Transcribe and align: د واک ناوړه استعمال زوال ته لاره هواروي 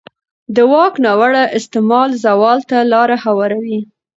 د 0.55 0.57
واک 0.71 0.93
ناوړه 1.05 1.43
استعمال 1.57 2.09
زوال 2.23 2.59
ته 2.69 2.77
لاره 2.93 3.17
هواروي 3.25 3.79